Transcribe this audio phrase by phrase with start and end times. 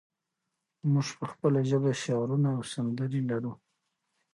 [0.91, 3.53] موږ په خپله ژبه شعرونه او سندرې لرو.